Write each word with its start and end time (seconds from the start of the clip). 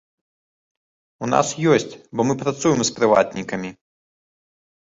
У 1.27 1.29
нас 1.33 1.47
ёсць, 1.75 1.87
бо 2.15 2.21
мы 2.31 2.39
працуем 2.43 2.81
з 2.91 2.97
прыватнікамі. 2.97 3.69